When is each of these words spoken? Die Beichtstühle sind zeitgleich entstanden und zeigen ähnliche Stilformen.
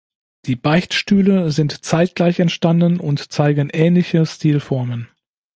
Die 0.47 0.55
Beichtstühle 0.55 1.51
sind 1.51 1.85
zeitgleich 1.85 2.39
entstanden 2.39 2.99
und 2.99 3.31
zeigen 3.31 3.69
ähnliche 3.71 4.25
Stilformen. 4.25 5.09